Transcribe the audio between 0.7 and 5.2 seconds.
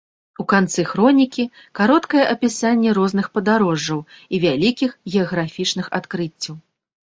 хронікі кароткае апісанне розных падарожжаў і вялікіх